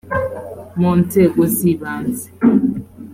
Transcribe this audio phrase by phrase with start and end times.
[0.79, 2.27] mu nzego z ibanze